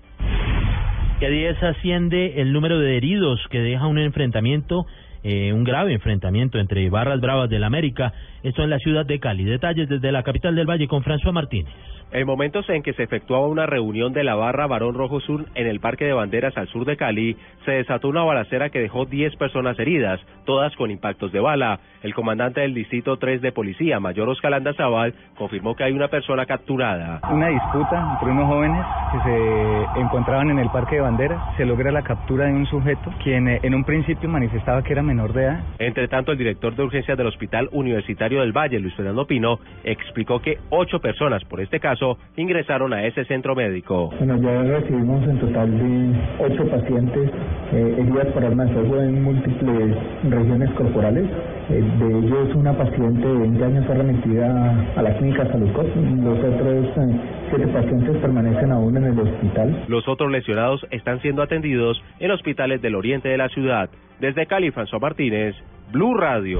Que 1.21 1.27
a 1.27 1.29
10 1.29 1.61
asciende 1.61 2.41
el 2.41 2.51
número 2.51 2.79
de 2.79 2.97
heridos 2.97 3.39
que 3.51 3.59
deja 3.59 3.85
un 3.85 3.99
enfrentamiento, 3.99 4.87
eh, 5.23 5.53
un 5.53 5.63
grave 5.63 5.93
enfrentamiento 5.93 6.57
entre 6.57 6.89
Barras 6.89 7.21
Bravas 7.21 7.47
del 7.47 7.63
América, 7.63 8.11
esto 8.41 8.63
en 8.63 8.71
la 8.71 8.79
ciudad 8.79 9.05
de 9.05 9.19
Cali. 9.19 9.43
Detalles 9.43 9.87
desde 9.87 10.11
la 10.11 10.23
capital 10.23 10.55
del 10.55 10.67
Valle 10.67 10.87
con 10.87 11.03
François 11.03 11.31
Martínez. 11.31 11.71
En 12.11 12.25
momentos 12.25 12.67
en 12.69 12.81
que 12.81 12.93
se 12.93 13.03
efectuaba 13.03 13.45
una 13.45 13.67
reunión 13.67 14.13
de 14.13 14.23
la 14.23 14.33
barra 14.33 14.65
Barón 14.65 14.95
Rojo 14.95 15.19
Sur 15.19 15.45
en 15.53 15.67
el 15.67 15.79
Parque 15.79 16.05
de 16.05 16.13
Banderas 16.13 16.57
al 16.57 16.67
sur 16.69 16.85
de 16.85 16.97
Cali, 16.97 17.37
se 17.65 17.71
desató 17.71 18.07
una 18.07 18.23
balacera 18.23 18.71
que 18.71 18.79
dejó 18.79 19.05
10 19.05 19.35
personas 19.35 19.77
heridas, 19.77 20.19
todas 20.47 20.75
con 20.75 20.89
impactos 20.89 21.31
de 21.31 21.39
bala. 21.39 21.81
El 22.01 22.15
comandante 22.15 22.61
del 22.61 22.73
Distrito 22.73 23.17
3 23.17 23.41
de 23.41 23.51
Policía, 23.51 23.99
Mayor 23.99 24.27
Oscar 24.27 24.59
Zaval, 24.75 25.13
confirmó 25.37 25.75
que 25.75 25.83
hay 25.83 25.93
una 25.93 26.07
persona 26.07 26.47
capturada. 26.47 27.21
Una 27.31 27.49
disputa 27.49 28.13
entre 28.13 28.31
unos 28.31 28.47
jóvenes 28.47 28.85
que 29.11 29.19
se 29.23 29.99
encontraban 29.99 30.49
en 30.49 30.59
el 30.59 30.69
Parque 30.69 30.95
de 30.95 31.01
Banderas. 31.01 31.41
Se 31.57 31.65
logra 31.65 31.91
la 31.91 32.01
captura 32.01 32.45
de 32.45 32.53
un 32.53 32.65
sujeto 32.65 33.11
quien 33.23 33.47
eh, 33.47 33.59
en 33.63 33.75
un 33.75 33.83
principio 33.83 34.29
manifestaba 34.29 34.81
que 34.83 34.93
era 34.93 35.03
menor 35.03 35.33
de 35.33 35.43
edad. 35.43 35.63
Entre 35.79 36.07
tanto, 36.07 36.31
el 36.31 36.37
director 36.37 36.75
de 36.75 36.83
urgencias 36.83 37.17
del 37.17 37.27
Hospital 37.27 37.69
Universitario 37.71 38.41
del 38.41 38.51
Valle, 38.51 38.79
Luis 38.79 38.95
Fernando 38.95 39.25
Pino, 39.25 39.59
explicó 39.83 40.39
que 40.39 40.59
ocho 40.69 40.99
personas, 40.99 41.43
por 41.45 41.61
este 41.61 41.79
caso, 41.79 42.17
ingresaron 42.37 42.93
a 42.93 43.05
ese 43.05 43.25
centro 43.25 43.55
médico. 43.55 44.11
Bueno, 44.17 44.37
ya 44.37 44.79
recibimos 44.79 45.23
en 45.27 45.39
total 45.39 45.77
de 45.77 46.15
ocho 46.39 46.69
pacientes 46.69 47.31
eh, 47.73 47.95
heridas 47.99 48.27
por 48.27 48.45
arma 48.45 48.65
de 48.65 48.73
fuego 48.73 49.01
en 49.01 49.23
múltiples 49.23 49.97
regiones 50.23 50.71
corporales. 50.71 51.29
De 51.71 52.19
ellos, 52.19 52.53
una 52.53 52.73
paciente 52.73 53.25
de 53.25 53.33
20 53.33 53.63
años 53.63 53.85
fue 53.85 53.95
remitida 53.95 54.93
a 54.97 55.01
la 55.01 55.17
clínica 55.17 55.47
Saludcop. 55.47 55.87
Los 55.95 56.37
otros 56.39 56.85
eh, 56.97 57.19
siete 57.49 57.67
pacientes 57.67 58.17
permanecen 58.17 58.73
aún 58.73 58.97
en 58.97 59.05
el 59.05 59.17
hospital. 59.17 59.85
Los 59.87 60.05
otros 60.09 60.29
lesionados 60.29 60.85
están 60.91 61.21
siendo 61.21 61.41
atendidos 61.41 62.03
en 62.19 62.31
hospitales 62.31 62.81
del 62.81 62.95
oriente 62.95 63.29
de 63.29 63.37
la 63.37 63.47
ciudad. 63.47 63.89
Desde 64.19 64.47
Cali, 64.47 64.69
François 64.71 64.99
Martínez, 64.99 65.55
Blue 65.93 66.13
Radio. 66.13 66.59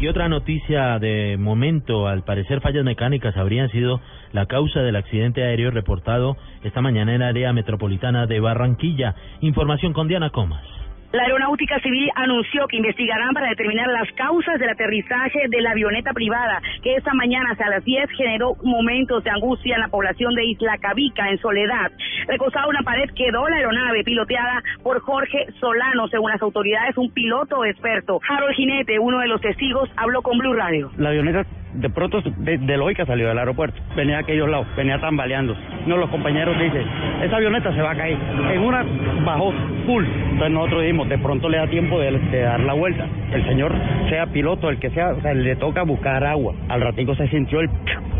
Y 0.00 0.08
otra 0.08 0.28
noticia 0.28 0.98
de 0.98 1.36
momento, 1.38 2.08
al 2.08 2.24
parecer 2.24 2.60
fallas 2.60 2.84
mecánicas 2.84 3.36
habrían 3.36 3.68
sido 3.68 4.00
la 4.32 4.46
causa 4.46 4.80
del 4.80 4.96
accidente 4.96 5.44
aéreo 5.44 5.70
reportado 5.70 6.36
esta 6.64 6.80
mañana 6.80 7.14
en 7.14 7.22
el 7.22 7.28
área 7.28 7.52
metropolitana 7.52 8.26
de 8.26 8.40
Barranquilla. 8.40 9.14
Información 9.40 9.92
con 9.92 10.08
Diana 10.08 10.30
Comas. 10.30 10.79
La 11.12 11.24
Aeronáutica 11.24 11.80
Civil 11.80 12.08
anunció 12.14 12.68
que 12.68 12.76
investigarán 12.76 13.34
para 13.34 13.48
determinar 13.48 13.88
las 13.88 14.08
causas 14.12 14.60
del 14.60 14.68
aterrizaje 14.68 15.40
de 15.48 15.60
la 15.60 15.72
avioneta 15.72 16.12
privada 16.12 16.62
que 16.84 16.94
esta 16.94 17.12
mañana 17.14 17.56
a 17.58 17.68
las 17.68 17.84
10 17.84 18.10
generó 18.16 18.54
momentos 18.62 19.24
de 19.24 19.30
angustia 19.30 19.74
en 19.74 19.80
la 19.80 19.88
población 19.88 20.36
de 20.36 20.44
Isla 20.44 20.78
Cabica, 20.78 21.28
en 21.28 21.38
Soledad. 21.38 21.90
Recostada 22.26 22.66
una 22.68 22.82
pared 22.82 23.08
quedó 23.14 23.48
la 23.48 23.56
aeronave 23.56 24.04
piloteada 24.04 24.62
por 24.82 25.00
Jorge 25.00 25.46
Solano, 25.58 26.08
según 26.08 26.30
las 26.30 26.42
autoridades, 26.42 26.96
un 26.96 27.10
piloto 27.12 27.64
experto. 27.64 28.20
Harold 28.28 28.54
Jinete, 28.54 28.98
uno 28.98 29.18
de 29.20 29.28
los 29.28 29.40
testigos, 29.40 29.90
habló 29.96 30.22
con 30.22 30.38
Blue 30.38 30.54
Radio. 30.54 30.90
La 30.96 31.10
avioneta 31.10 31.44
de 31.74 31.88
pronto 31.88 32.20
de, 32.20 32.58
de 32.58 32.76
lógica 32.76 33.06
salió 33.06 33.28
del 33.28 33.38
aeropuerto. 33.38 33.80
Venía 33.96 34.18
a 34.18 34.20
aquellos 34.20 34.48
lados, 34.48 34.66
venía 34.76 35.00
tambaleando. 35.00 35.54
De 35.54 35.96
los 35.96 36.10
compañeros 36.10 36.58
dice, 36.58 36.84
esa 37.22 37.36
avioneta 37.36 37.72
se 37.74 37.80
va 37.80 37.92
a 37.92 37.96
caer. 37.96 38.18
En 38.52 38.60
una 38.60 38.84
bajó 39.24 39.52
full. 39.86 40.04
Entonces 40.04 40.50
nosotros 40.50 40.82
dijimos, 40.82 41.08
de 41.08 41.18
pronto 41.18 41.48
le 41.48 41.58
da 41.58 41.66
tiempo 41.66 42.00
de, 42.00 42.12
de 42.12 42.40
dar 42.40 42.60
la 42.60 42.74
vuelta. 42.74 43.06
El 43.32 43.44
señor, 43.44 43.72
sea 44.08 44.26
piloto, 44.26 44.68
el 44.68 44.78
que 44.78 44.90
sea, 44.90 45.10
o 45.10 45.20
sea, 45.20 45.34
le 45.34 45.56
toca 45.56 45.82
buscar 45.82 46.24
agua. 46.24 46.54
Al 46.68 46.80
ratico 46.80 47.14
se 47.14 47.28
sintió 47.28 47.60
el 47.60 47.70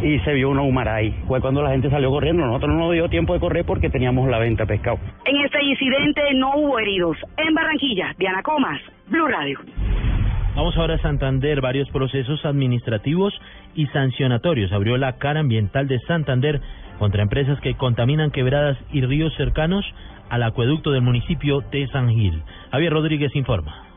y 0.03 0.19
se 0.21 0.33
vio 0.33 0.49
una 0.51 0.63
humara 0.63 0.95
ahí. 0.95 1.15
Fue 1.27 1.41
cuando 1.41 1.63
la 1.63 1.71
gente 1.71 1.91
salió 1.91 2.11
corriendo. 2.11 2.45
Nosotros 2.47 2.73
no 2.73 2.79
nos 2.79 2.93
dio 2.93 3.09
tiempo 3.09 3.35
de 3.35 3.41
correr 3.41 3.65
porque 3.65 3.90
teníamos 3.91 4.29
la 4.29 4.39
venta 4.39 4.65
de 4.65 4.69
pescado. 4.69 4.99
En 5.25 5.37
este 5.45 5.63
incidente 5.63 6.23
no 6.35 6.55
hubo 6.57 6.79
heridos. 6.79 7.17
En 7.37 7.55
Barranquilla, 7.55 8.15
Diana 8.19 8.43
Comas, 8.43 8.81
Blue 9.09 9.27
Radio. 9.27 9.59
Vamos 10.57 10.77
ahora 10.77 10.95
a 10.95 10.99
Santander. 10.99 11.61
Varios 11.61 11.89
procesos 11.91 12.45
administrativos 12.45 13.33
y 13.75 13.87
sancionatorios 13.87 14.73
abrió 14.73 14.97
la 14.97 15.17
cara 15.19 15.41
ambiental 15.41 15.89
de 15.89 15.99
Santander 16.01 16.61
contra 16.99 17.23
empresas 17.23 17.59
que 17.61 17.75
contaminan 17.75 18.31
quebradas 18.31 18.77
y 18.93 19.01
ríos 19.01 19.35
cercanos 19.37 19.85
al 20.29 20.43
acueducto 20.43 20.91
del 20.91 21.03
municipio 21.03 21.61
de 21.73 21.87
San 21.89 22.11
Gil. 22.11 22.43
Javier 22.71 22.93
Rodríguez 22.93 23.35
informa. 23.35 23.90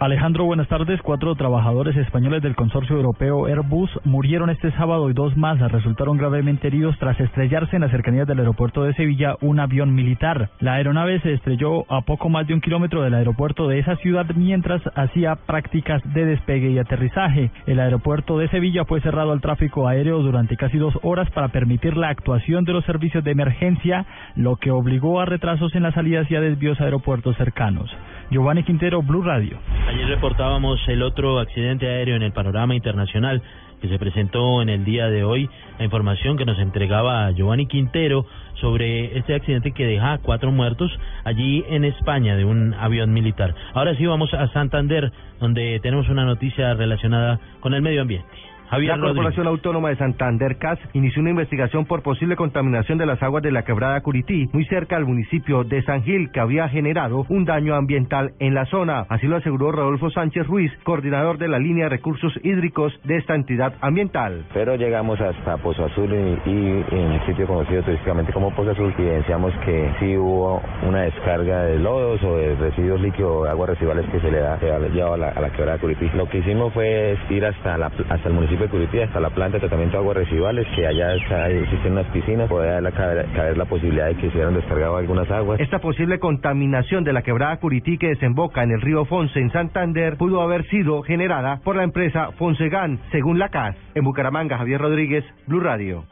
Alejandro, 0.00 0.46
buenas 0.46 0.66
tardes. 0.66 0.98
Cuatro 1.02 1.34
trabajadores 1.34 1.94
españoles 1.94 2.42
del 2.42 2.56
consorcio 2.56 2.96
europeo 2.96 3.44
Airbus 3.44 3.90
murieron 4.04 4.48
este 4.48 4.72
sábado 4.72 5.10
y 5.10 5.12
dos 5.12 5.36
más 5.36 5.58
resultaron 5.70 6.16
gravemente 6.16 6.68
heridos 6.68 6.96
tras 6.98 7.20
estrellarse 7.20 7.76
en 7.76 7.82
las 7.82 7.90
cercanías 7.90 8.26
del 8.26 8.38
aeropuerto 8.38 8.82
de 8.82 8.94
Sevilla 8.94 9.36
un 9.42 9.60
avión 9.60 9.94
militar. 9.94 10.48
La 10.58 10.72
aeronave 10.76 11.20
se 11.20 11.34
estrelló 11.34 11.84
a 11.92 12.00
poco 12.00 12.30
más 12.30 12.46
de 12.46 12.54
un 12.54 12.62
kilómetro 12.62 13.02
del 13.02 13.12
aeropuerto 13.12 13.68
de 13.68 13.78
esa 13.78 13.96
ciudad 13.96 14.24
mientras 14.34 14.80
hacía 14.94 15.36
prácticas 15.36 16.00
de 16.14 16.24
despegue 16.24 16.70
y 16.70 16.78
aterrizaje. 16.78 17.50
El 17.66 17.78
aeropuerto 17.78 18.38
de 18.38 18.48
Sevilla 18.48 18.86
fue 18.86 19.02
cerrado 19.02 19.32
al 19.32 19.42
tráfico 19.42 19.86
aéreo 19.86 20.22
durante 20.22 20.56
casi 20.56 20.78
dos 20.78 20.94
horas 21.02 21.28
para 21.32 21.48
permitir 21.48 21.98
la 21.98 22.08
actuación 22.08 22.64
de 22.64 22.72
los 22.72 22.86
servicios 22.86 23.22
de 23.22 23.32
emergencia, 23.32 24.06
lo 24.34 24.56
que 24.56 24.70
obligó 24.70 25.20
a 25.20 25.26
retrasos 25.26 25.74
en 25.74 25.82
las 25.82 25.92
salidas 25.92 26.30
y 26.30 26.36
a 26.36 26.40
desvíos 26.40 26.80
a 26.80 26.84
aeropuertos 26.84 27.36
cercanos. 27.36 27.94
Giovanni 28.30 28.62
Quintero, 28.62 29.02
Blue 29.02 29.22
Radio. 29.22 29.58
Ayer 29.88 30.06
reportábamos 30.06 30.78
el 30.86 31.02
otro 31.02 31.40
accidente 31.40 31.88
aéreo 31.88 32.14
en 32.14 32.22
el 32.22 32.30
panorama 32.30 32.76
internacional 32.76 33.42
que 33.80 33.88
se 33.88 33.98
presentó 33.98 34.62
en 34.62 34.68
el 34.68 34.84
día 34.84 35.08
de 35.08 35.24
hoy. 35.24 35.50
La 35.78 35.84
información 35.84 36.36
que 36.36 36.44
nos 36.44 36.56
entregaba 36.60 37.28
Giovanni 37.32 37.66
Quintero 37.66 38.26
sobre 38.60 39.18
este 39.18 39.34
accidente 39.34 39.72
que 39.72 39.84
deja 39.84 40.18
cuatro 40.18 40.52
muertos 40.52 40.96
allí 41.24 41.64
en 41.68 41.84
España 41.84 42.36
de 42.36 42.44
un 42.44 42.72
avión 42.74 43.12
militar. 43.12 43.52
Ahora 43.74 43.96
sí 43.96 44.06
vamos 44.06 44.32
a 44.32 44.46
Santander, 44.52 45.10
donde 45.40 45.80
tenemos 45.80 46.08
una 46.08 46.24
noticia 46.24 46.74
relacionada 46.74 47.40
con 47.58 47.74
el 47.74 47.82
medio 47.82 48.02
ambiente. 48.02 48.28
Javier 48.70 48.90
la 48.90 48.96
Rodríguez. 48.96 49.16
Corporación 49.16 49.46
Autónoma 49.48 49.88
de 49.88 49.96
Santander, 49.96 50.56
CAS, 50.56 50.78
inició 50.92 51.22
una 51.22 51.30
investigación 51.30 51.86
por 51.86 52.02
posible 52.02 52.36
contaminación 52.36 52.98
de 52.98 53.06
las 53.06 53.20
aguas 53.20 53.42
de 53.42 53.50
la 53.50 53.64
quebrada 53.64 54.00
Curití, 54.00 54.48
muy 54.52 54.64
cerca 54.66 54.96
al 54.96 55.06
municipio 55.06 55.64
de 55.64 55.82
San 55.82 56.04
Gil, 56.04 56.30
que 56.30 56.38
había 56.38 56.68
generado 56.68 57.26
un 57.28 57.44
daño 57.44 57.74
ambiental 57.74 58.32
en 58.38 58.54
la 58.54 58.66
zona. 58.66 59.06
Así 59.08 59.26
lo 59.26 59.36
aseguró 59.36 59.72
Rodolfo 59.72 60.10
Sánchez 60.10 60.46
Ruiz, 60.46 60.72
coordinador 60.84 61.38
de 61.38 61.48
la 61.48 61.58
línea 61.58 61.84
de 61.84 61.90
recursos 61.90 62.32
hídricos 62.44 62.92
de 63.02 63.16
esta 63.16 63.34
entidad 63.34 63.74
ambiental. 63.80 64.44
Pero 64.54 64.76
llegamos 64.76 65.20
hasta 65.20 65.56
Pozo 65.56 65.86
Azul 65.86 66.12
y, 66.12 66.50
y 66.50 66.84
en 66.92 67.12
el 67.12 67.26
sitio 67.26 67.48
conocido 67.48 67.82
turísticamente 67.82 68.32
como 68.32 68.54
Pozo 68.54 68.70
Azul 68.70 68.94
y 68.96 69.02
evidenciamos 69.02 69.52
que 69.64 69.90
sí 69.98 70.16
hubo 70.16 70.62
una 70.86 71.02
descarga 71.02 71.64
de 71.64 71.78
lodos 71.80 72.22
o 72.22 72.36
de 72.36 72.54
residuos 72.54 73.00
líquidos 73.00 73.32
o 73.32 73.44
aguas 73.46 73.70
residuales 73.70 74.06
que 74.10 74.20
se 74.20 74.30
le 74.30 74.46
ha 74.46 74.58
llevado 74.58 75.14
a 75.14 75.16
la, 75.16 75.28
a 75.30 75.40
la 75.40 75.50
quebrada 75.50 75.78
Curití. 75.78 76.08
Lo 76.14 76.28
que 76.28 76.38
hicimos 76.38 76.72
fue 76.72 77.16
ir 77.30 77.44
hasta, 77.44 77.76
la, 77.76 77.86
hasta 77.86 78.28
el 78.28 78.34
municipio 78.34 78.59
de 78.64 78.70
Curití, 78.70 79.00
hasta 79.00 79.20
la 79.20 79.30
planta 79.30 79.56
de 79.56 79.60
tratamiento 79.60 79.96
de 79.96 80.02
aguas 80.02 80.16
residuales, 80.16 80.66
que 80.74 80.86
allá 80.86 81.14
está, 81.14 81.48
existen 81.48 81.92
unas 81.92 82.06
piscinas, 82.08 82.48
puede 82.48 82.92
caber, 82.92 83.26
caber 83.34 83.56
la 83.56 83.64
posibilidad 83.64 84.06
de 84.06 84.14
que 84.16 84.28
se 84.28 84.34
hubieran 84.34 84.54
descargado 84.54 84.96
algunas 84.96 85.30
aguas. 85.30 85.60
Esta 85.60 85.78
posible 85.78 86.18
contaminación 86.18 87.04
de 87.04 87.12
la 87.12 87.22
quebrada 87.22 87.56
Curití 87.58 87.98
que 87.98 88.08
desemboca 88.08 88.62
en 88.62 88.72
el 88.72 88.80
río 88.80 89.04
Fonse 89.04 89.38
en 89.38 89.50
Santander 89.50 90.16
pudo 90.16 90.42
haber 90.42 90.66
sido 90.68 91.02
generada 91.02 91.60
por 91.64 91.76
la 91.76 91.84
empresa 91.84 92.32
Fonsegan, 92.32 93.00
según 93.10 93.38
la 93.38 93.48
CAS. 93.48 93.76
En 93.94 94.04
Bucaramanga, 94.04 94.58
Javier 94.58 94.80
Rodríguez, 94.80 95.24
Blue 95.46 95.60
Radio. 95.60 96.04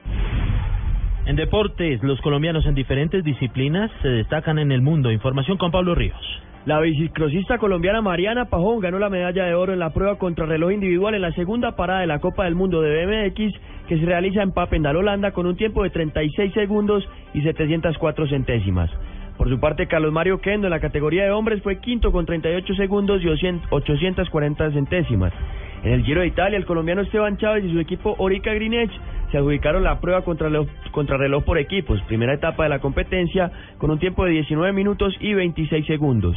En 1.26 1.37
deportes, 1.37 2.02
los 2.02 2.21
colombianos 2.23 2.64
en 2.64 2.75
diferentes 2.75 3.23
disciplinas 3.23 3.90
se 4.00 4.09
destacan 4.09 4.59
en 4.59 4.73
el 4.73 4.81
mundo. 4.81 5.12
Información 5.12 5.59
con 5.59 5.71
Pablo 5.71 5.95
Ríos. 5.95 6.17
La 6.67 6.81
bicicrosista 6.81 7.59
colombiana 7.59 8.03
Mariana 8.03 8.47
Pajón 8.47 8.81
ganó 8.81 8.99
la 8.99 9.09
medalla 9.09 9.45
de 9.45 9.55
oro 9.55 9.73
en 9.73 9.79
la 9.79 9.91
prueba 9.91 10.19
contrarreloj 10.19 10.73
individual 10.73 11.15
en 11.15 11.23
la 11.23 11.33
segunda 11.33 11.77
parada 11.77 12.00
de 12.00 12.07
la 12.07 12.19
Copa 12.19 12.45
del 12.45 12.55
Mundo 12.55 12.83
de 12.83 13.07
BMX 13.07 13.55
que 13.88 13.99
se 13.99 14.05
realiza 14.05 14.43
en 14.43 14.53
Papendal, 14.53 14.97
Holanda, 14.97 15.31
con 15.31 15.47
un 15.47 15.57
tiempo 15.57 15.83
de 15.83 15.91
36 15.91 16.53
segundos 16.53 17.09
y 17.33 17.41
704 17.41 18.29
centésimas. 18.29 18.91
Por 19.38 19.49
su 19.49 19.59
parte, 19.61 19.87
Carlos 19.87 20.12
Mario 20.12 20.41
Kendo 20.41 20.67
en 20.67 20.73
la 20.73 20.81
categoría 20.81 21.25
de 21.25 21.31
hombres 21.31 21.62
fue 21.62 21.79
quinto 21.79 22.12
con 22.12 22.27
38 22.27 22.75
segundos 22.75 23.23
y 23.23 23.29
840 23.29 24.73
centésimas. 24.73 25.33
En 25.85 25.93
el 25.93 26.05
Giro 26.05 26.23
de 26.23 26.27
Italia, 26.27 26.59
el 26.59 26.67
colombiano 26.67 27.03
Esteban 27.03 27.37
Chávez 27.38 27.65
y 27.65 27.73
su 27.73 27.79
equipo 27.79 28.17
Orica 28.19 28.53
Greenedge 28.53 28.93
se 29.30 29.38
adjudicaron 29.38 29.85
la 29.85 30.00
prueba 30.00 30.23
contrarreloj, 30.23 30.68
contrarreloj 30.90 31.44
por 31.44 31.58
equipos, 31.58 32.00
primera 32.02 32.35
etapa 32.35 32.64
de 32.64 32.70
la 32.70 32.78
competencia, 32.78 33.50
con 33.78 33.90
un 33.90 33.99
tiempo 33.99 34.25
de 34.25 34.32
19 34.32 34.73
minutos 34.73 35.14
y 35.20 35.35
26 35.35 35.87
segundos. 35.87 36.37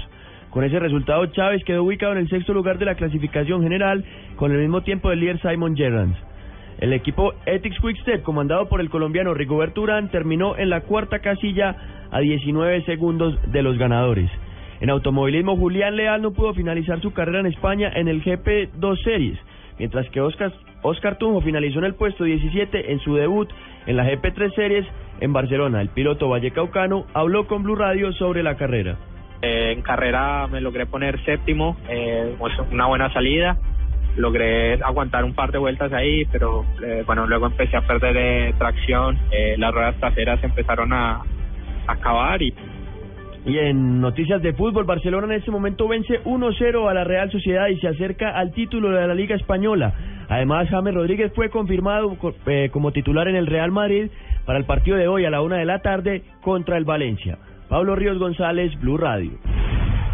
Con 0.50 0.65
ese 0.65 0.79
resultado, 0.79 1.25
Chávez 1.27 1.63
quedó 1.63 1.83
ubicado 1.83 2.12
en 2.12 2.19
el 2.19 2.29
sexto 2.29 2.53
lugar 2.53 2.77
de 2.77 2.86
la 2.86 2.95
clasificación 2.95 3.63
general, 3.63 4.03
con 4.36 4.51
el 4.51 4.60
mismo 4.60 4.81
tiempo 4.81 5.10
del 5.10 5.21
líder 5.21 5.39
Simon 5.41 5.77
Gerrans. 5.77 6.17
El 6.79 6.93
equipo 6.93 7.33
Ethics 7.45 7.79
Quickstep, 7.79 8.24
comandado 8.24 8.67
por 8.67 8.81
el 8.81 8.89
colombiano 8.89 9.33
Rigoberto 9.33 9.81
Urán, 9.81 10.10
terminó 10.10 10.57
en 10.57 10.69
la 10.69 10.81
cuarta 10.81 11.19
casilla 11.19 11.75
a 12.12 12.19
19 12.19 12.83
segundos 12.86 13.39
de 13.51 13.62
los 13.62 13.77
ganadores. 13.77 14.29
En 14.81 14.89
automovilismo, 14.89 15.55
Julián 15.55 15.95
Leal 15.95 16.21
no 16.21 16.31
pudo 16.31 16.53
finalizar 16.53 17.00
su 17.00 17.13
carrera 17.13 17.39
en 17.39 17.45
España 17.45 17.91
en 17.93 18.07
el 18.07 18.24
GP2 18.24 19.03
Series, 19.03 19.39
mientras 19.77 20.10
que 20.10 20.21
Oscar, 20.21 20.51
Oscar 20.82 21.18
Tunjo 21.18 21.42
finalizó 21.42 21.80
en 21.80 21.86
el 21.86 21.96
puesto 21.96 22.24
17 22.24 22.92
en 22.92 23.00
su 23.00 23.16
debut 23.16 23.50
en 23.86 23.98
la 23.98 24.06
GP3 24.06 24.54
Series 24.56 24.88
en 25.20 25.34
Barcelona. 25.34 25.82
El 25.82 25.90
piloto 25.90 26.30
vallecaucano 26.30 27.06
habló 27.14 27.48
con 27.48 27.64
Blue 27.64 27.76
Radio 27.76 28.12
sobre 28.14 28.44
la 28.44 28.56
carrera. 28.56 28.98
Eh, 29.42 29.74
en 29.76 29.82
carrera 29.82 30.48
me 30.48 30.62
logré 30.62 30.86
poner 30.86 31.24
séptimo, 31.26 31.78
eh, 31.90 32.36
pues 32.38 32.54
una 32.72 32.88
buena 32.88 33.12
salida. 33.14 33.58
Logré 34.18 34.74
aguantar 34.84 35.24
un 35.24 35.34
par 35.34 35.52
de 35.52 35.58
vueltas 35.58 35.94
ahí, 35.94 36.26
pero 36.32 36.66
eh, 36.84 37.04
bueno, 37.06 37.26
luego 37.28 37.48
empecé 37.48 37.78
a 37.78 37.82
perder 37.82 38.18
eh, 38.18 38.54
tracción. 38.58 39.18
Eh, 39.32 39.56
las 39.58 39.74
ruedas 39.74 39.96
traseras 40.00 40.44
empezaron 40.44 40.92
a, 40.92 41.22
a 41.88 41.92
acabar 41.94 42.42
y 42.42 42.54
Y 43.46 43.58
en 43.58 44.02
noticias 44.02 44.42
de 44.42 44.54
fútbol, 44.54 44.84
Barcelona 44.84 45.28
en 45.28 45.40
este 45.40 45.50
momento 45.50 45.88
vence 45.88 46.22
1-0 46.24 46.90
a 46.90 46.94
la 46.94 47.04
Real 47.04 47.32
Sociedad 47.32 47.68
y 47.70 47.80
se 47.80 47.88
acerca 47.88 48.32
al 48.38 48.52
título 48.52 48.92
de 48.92 49.08
la 49.08 49.16
Liga 49.16 49.36
Española. 49.36 49.94
Además, 50.32 50.70
James 50.70 50.94
Rodríguez 50.94 51.34
fue 51.36 51.50
confirmado 51.50 52.16
co- 52.18 52.34
eh, 52.48 52.70
como 52.72 52.92
titular 52.94 53.28
en 53.28 53.36
el 53.36 53.48
Real 53.48 53.70
Madrid 53.72 54.10
para 54.46 54.58
el 54.58 54.64
partido 54.66 54.96
de 54.96 55.08
hoy 55.10 55.26
a 55.26 55.30
la 55.30 55.42
una 55.42 55.58
de 55.58 55.66
la 55.66 55.80
tarde 55.80 56.24
contra 56.42 56.78
el 56.78 56.86
Valencia. 56.86 57.38
Pablo 57.68 57.96
Ríos 57.98 58.18
González, 58.18 58.72
Blue 58.80 58.98
Radio. 58.98 59.32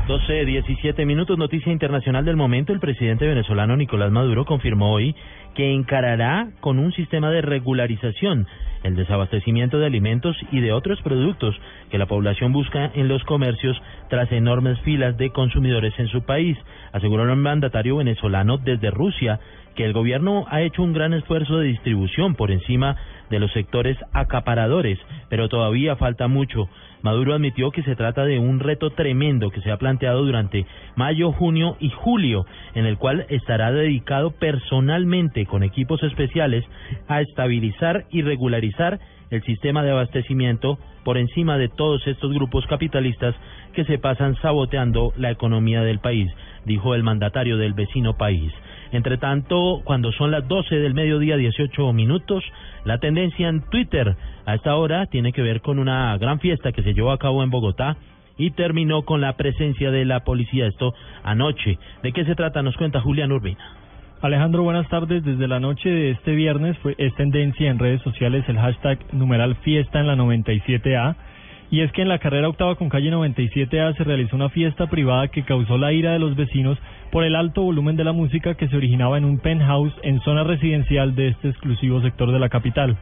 12, 0.08 0.46
17 0.46 1.06
minutos, 1.06 1.38
noticia 1.38 1.72
internacional 1.72 2.26
del 2.26 2.36
momento. 2.36 2.74
El 2.74 2.80
presidente 2.80 3.28
venezolano 3.28 3.76
Nicolás 3.78 4.10
Maduro 4.12 4.46
confirmó 4.46 4.92
hoy 4.94 5.14
que 5.54 5.72
encarará 5.74 6.48
con 6.62 6.80
un 6.80 6.94
sistema 6.94 7.30
de 7.30 7.42
regularización 7.42 8.48
el 8.84 8.96
desabastecimiento 8.96 9.80
de 9.80 9.88
alimentos 9.88 10.38
y 10.52 10.62
de 10.62 10.72
otros 10.72 11.02
productos 11.02 11.56
que 11.92 11.98
la 11.98 12.06
población 12.06 12.54
busca 12.54 12.90
en 12.94 13.08
los 13.10 13.24
comercios 13.26 13.76
tras 14.10 14.32
enormes 14.32 14.80
filas 14.82 15.18
de 15.18 15.30
consumidores 15.32 15.94
en 16.00 16.08
su 16.08 16.22
país. 16.26 16.58
Aseguró 16.94 17.24
el 17.24 17.36
mandatario 17.36 17.98
venezolano 17.98 18.58
desde 18.60 18.92
Rusia 18.92 19.40
que 19.78 19.86
el 19.86 19.94
gobierno 19.94 20.46
ha 20.50 20.62
hecho 20.62 20.82
un 20.82 20.92
gran 20.92 21.14
esfuerzo 21.14 21.60
de 21.60 21.68
distribución 21.68 22.34
por 22.34 22.52
encima 22.52 22.98
de 23.30 23.40
los 23.40 23.52
sectores 23.54 23.96
acaparadores, 24.12 24.98
pero 25.30 25.50
todavía 25.50 25.96
falta 25.96 26.28
mucho. 26.28 26.68
Maduro 27.04 27.36
admitió 27.36 27.70
que 27.70 27.84
se 27.84 27.96
trata 27.96 28.26
de 28.26 28.40
un 28.40 28.60
reto 28.60 28.90
tremendo 28.90 29.52
que 29.52 29.62
se 29.62 29.72
ha 29.72 29.78
planteado 29.78 30.26
durante 30.26 30.66
mayo, 30.96 31.32
junio 31.32 31.78
y 31.80 31.92
julio, 31.92 32.48
en 32.74 32.88
el 32.88 32.98
cual 32.98 33.28
estará 33.30 33.72
dedicado 33.72 34.32
personalmente 34.32 35.46
con 35.46 35.62
equipos 35.62 36.02
especiales 36.02 36.66
a 37.08 37.22
estabilizar 37.22 38.06
y 38.10 38.24
regularizar 38.24 39.00
el 39.30 39.44
sistema 39.44 39.84
de 39.84 39.92
abastecimiento 39.92 40.80
por 41.04 41.20
encima 41.20 41.58
de 41.60 41.70
todos 41.70 42.06
estos 42.08 42.34
grupos 42.34 42.66
capitalistas 42.66 43.36
que 43.74 43.86
se 43.86 44.00
pasan 44.00 44.36
saboteando 44.42 45.14
la 45.18 45.30
economía 45.30 45.84
del 45.84 46.00
país, 46.00 46.32
dijo 46.66 46.96
el 46.96 47.04
mandatario 47.04 47.58
del 47.58 47.74
vecino 47.74 48.18
país. 48.18 48.52
Entre 48.92 49.18
tanto, 49.18 49.82
cuando 49.84 50.12
son 50.12 50.32
las 50.32 50.48
12 50.48 50.76
del 50.76 50.94
mediodía 50.94 51.38
18 51.38 51.94
minutos, 51.94 52.44
la 52.86 53.00
tendencia 53.00 53.50
en 53.50 53.62
Twitter 53.70 54.16
a 54.46 54.56
esta 54.56 54.76
hora 54.76 55.08
tiene 55.08 55.34
que 55.34 55.42
ver 55.42 55.62
con 55.62 55.80
una 55.80 56.18
gran 56.18 56.40
fiesta 56.40 56.72
que 56.72 56.84
se 56.84 56.94
llevó 56.94 57.12
a 57.12 57.18
cabo 57.18 57.44
en 57.44 57.50
Bogotá 57.50 57.98
y 58.38 58.52
terminó 58.52 59.04
con 59.04 59.20
la 59.22 59.34
presencia 59.34 59.92
de 59.92 60.06
la 60.06 60.22
policía. 60.22 60.68
Esto 60.68 60.94
anoche. 61.24 61.78
¿De 62.04 62.12
qué 62.14 62.24
se 62.26 62.36
trata? 62.36 62.62
Nos 62.62 62.78
cuenta 62.78 63.02
Julián 63.02 63.32
Urbina. 63.32 63.78
Alejandro, 64.22 64.64
buenas 64.64 64.88
tardes. 64.90 65.24
Desde 65.24 65.48
la 65.48 65.60
noche 65.60 65.90
de 65.90 66.12
este 66.12 66.32
viernes 66.32 66.78
fue, 66.80 66.96
es 66.98 67.14
tendencia 67.16 67.70
en 67.70 67.78
redes 67.78 68.02
sociales 68.02 68.44
el 68.48 68.58
hashtag 68.58 69.00
numeral 69.14 69.56
fiesta 69.58 70.00
en 70.00 70.08
la 70.08 70.16
97A. 70.16 71.16
Y 71.70 71.82
es 71.82 71.92
que 71.92 72.02
en 72.02 72.08
la 72.08 72.20
carrera 72.20 72.48
octava 72.48 72.76
con 72.76 72.88
calle 72.88 73.12
97A 73.12 73.96
se 73.98 74.04
realizó 74.06 74.38
una 74.38 74.50
fiesta 74.50 74.88
privada 74.88 75.28
que 75.28 75.44
causó 75.44 75.78
la 75.78 75.92
ira 75.92 76.14
de 76.14 76.20
los 76.20 76.36
vecinos 76.36 76.78
por 77.12 77.26
el 77.26 77.36
alto 77.36 77.62
volumen 77.62 77.98
de 77.98 78.06
la 78.06 78.14
música 78.14 78.56
que 78.56 78.70
se 78.70 78.78
originaba 78.78 79.18
en 79.18 79.26
un 79.26 79.40
penthouse 79.40 79.94
en 80.04 80.22
zona 80.22 80.44
residencial 80.46 81.14
de 81.16 81.30
este 81.30 81.50
exclusivo 81.50 82.02
sector 82.02 82.32
de 82.32 82.40
la 82.40 82.48
capital. 82.48 82.98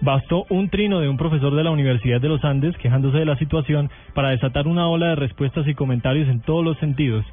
Bastó 0.00 0.46
un 0.48 0.70
trino 0.70 1.00
de 1.00 1.08
un 1.08 1.18
profesor 1.18 1.54
de 1.54 1.64
la 1.64 1.70
Universidad 1.70 2.20
de 2.20 2.28
los 2.28 2.44
Andes 2.44 2.76
quejándose 2.78 3.18
de 3.18 3.26
la 3.26 3.36
situación 3.36 3.90
para 4.14 4.30
desatar 4.30 4.66
una 4.66 4.88
ola 4.88 5.08
de 5.08 5.16
respuestas 5.16 5.66
y 5.68 5.74
comentarios 5.74 6.28
en 6.28 6.40
todos 6.40 6.64
los 6.64 6.78
sentidos. 6.78 7.24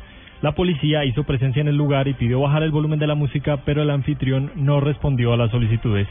La 0.42 0.54
policía 0.54 1.06
hizo 1.06 1.24
presencia 1.24 1.62
en 1.62 1.68
el 1.68 1.78
lugar 1.78 2.08
y 2.08 2.14
pidió 2.14 2.42
bajar 2.42 2.64
el 2.64 2.72
volumen 2.72 3.00
de 3.00 3.08
la 3.08 3.16
música, 3.16 3.60
pero 3.64 3.84
el 3.84 3.90
anfitrión 3.90 4.52
no 4.56 4.80
respondió 4.82 5.34
a 5.34 5.38
las 5.38 5.52
solicitudes. 5.52 6.08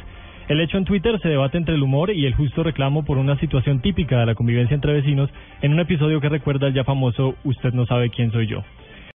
El 0.50 0.58
hecho 0.60 0.78
en 0.78 0.84
Twitter 0.84 1.16
se 1.20 1.28
debate 1.28 1.58
entre 1.58 1.76
el 1.76 1.82
humor 1.84 2.10
y 2.10 2.26
el 2.26 2.34
justo 2.34 2.64
reclamo 2.64 3.04
por 3.04 3.18
una 3.18 3.38
situación 3.38 3.80
típica 3.80 4.18
de 4.18 4.26
la 4.26 4.34
convivencia 4.34 4.74
entre 4.74 4.94
vecinos 4.94 5.30
en 5.62 5.72
un 5.72 5.78
episodio 5.78 6.20
que 6.20 6.28
recuerda 6.28 6.66
el 6.66 6.74
ya 6.74 6.82
famoso 6.82 7.36
Usted 7.44 7.72
no 7.72 7.86
sabe 7.86 8.10
quién 8.10 8.32
soy 8.32 8.48
yo. 8.48 8.64